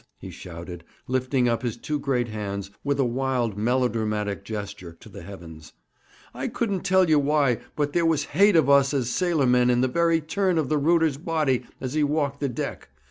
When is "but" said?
7.75-7.93